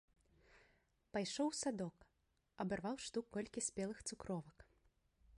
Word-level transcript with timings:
Пайшоў 1.17 1.47
у 1.51 1.57
садок, 1.63 1.97
абарваў 2.65 2.95
штук 3.07 3.25
колькі 3.37 3.59
спелых 3.67 3.99
цукровак. 4.09 4.57